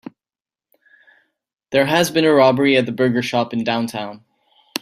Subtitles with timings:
[1.69, 4.25] There has been a robbery at the burger shop in downtown.